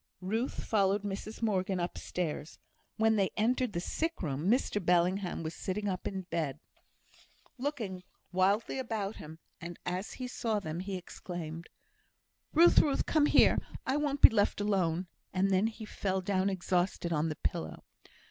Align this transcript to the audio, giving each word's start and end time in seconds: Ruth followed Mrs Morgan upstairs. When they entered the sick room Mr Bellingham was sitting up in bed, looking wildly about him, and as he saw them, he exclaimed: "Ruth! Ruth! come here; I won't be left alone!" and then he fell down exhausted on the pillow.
Ruth 0.23 0.63
followed 0.63 1.03
Mrs 1.03 1.43
Morgan 1.43 1.79
upstairs. 1.79 2.57
When 2.97 3.17
they 3.17 3.29
entered 3.37 3.73
the 3.73 3.79
sick 3.79 4.23
room 4.23 4.49
Mr 4.49 4.83
Bellingham 4.83 5.43
was 5.43 5.53
sitting 5.53 5.87
up 5.87 6.07
in 6.07 6.23
bed, 6.23 6.59
looking 7.59 8.01
wildly 8.31 8.79
about 8.79 9.17
him, 9.17 9.37
and 9.61 9.77
as 9.85 10.13
he 10.13 10.27
saw 10.27 10.59
them, 10.59 10.79
he 10.79 10.95
exclaimed: 10.97 11.69
"Ruth! 12.51 12.79
Ruth! 12.79 13.05
come 13.05 13.27
here; 13.27 13.59
I 13.85 13.95
won't 13.95 14.21
be 14.21 14.29
left 14.29 14.59
alone!" 14.59 15.05
and 15.33 15.51
then 15.51 15.67
he 15.67 15.85
fell 15.85 16.19
down 16.21 16.49
exhausted 16.49 17.13
on 17.13 17.29
the 17.29 17.35
pillow. 17.35 17.83